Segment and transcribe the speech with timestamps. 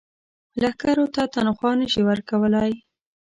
[0.61, 2.71] لښکرو ته تنخوا نه شي ورکولای.